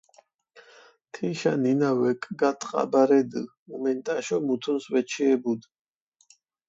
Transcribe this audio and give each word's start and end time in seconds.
თიშა 1.13 1.53
ნინა 1.63 1.89
ვეკგატყაბარედჷ, 1.99 3.41
უმენტაშო 3.73 4.37
მუთუნს 4.45 4.85
ვეჩიებუდჷ. 4.93 5.67